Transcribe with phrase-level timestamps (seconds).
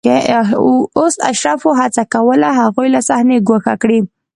[0.99, 3.99] اوس اشرافو هڅه کوله هغوی له صحنې ګوښه کړي